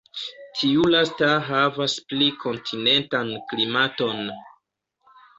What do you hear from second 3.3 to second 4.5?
klimaton.